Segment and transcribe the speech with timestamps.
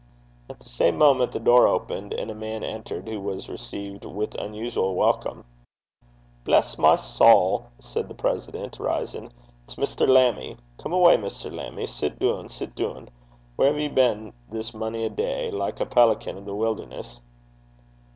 [0.49, 4.33] At the same moment the door opened, and a man entered, who was received with
[4.33, 5.45] unusual welcome.
[6.43, 9.31] 'Bless my sowl!' said the president, rising;
[9.65, 10.07] 'it's Mr.
[10.09, 10.57] Lammie!
[10.79, 11.53] Come awa', Mr.
[11.53, 11.85] Lammie.
[11.85, 13.09] Sit doon; sit doon.
[13.59, 17.19] Whaur hae ye been this mony a day, like a pelican o' the wilderness?'